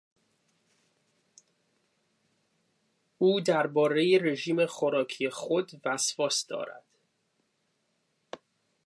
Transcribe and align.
او 3.17 3.41
دربارهی 3.41 4.19
رژیم 4.19 4.65
خوراکی 4.65 5.29
خود 5.29 5.71
وسواس 5.85 6.47
دارد. 6.47 6.83